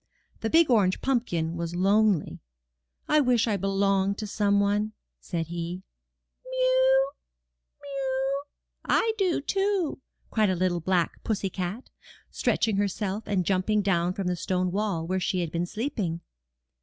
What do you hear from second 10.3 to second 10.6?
cried a